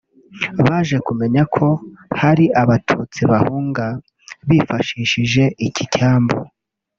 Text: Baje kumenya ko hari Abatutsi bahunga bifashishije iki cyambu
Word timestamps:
Baje 0.65 0.97
kumenya 1.07 1.43
ko 1.55 1.67
hari 2.19 2.45
Abatutsi 2.61 3.21
bahunga 3.31 3.85
bifashishije 4.47 5.43
iki 5.67 5.85
cyambu 5.95 6.39